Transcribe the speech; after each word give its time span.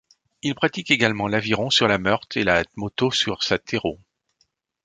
Il 0.41 0.55
pratique 0.55 0.89
également 0.89 1.27
l'aviron 1.27 1.69
sur 1.69 1.87
la 1.87 1.99
Meurthe 1.99 2.35
et 2.35 2.43
la 2.43 2.63
moto 2.75 3.11
sur 3.11 3.43
sa 3.43 3.59
Terrot. 3.59 3.99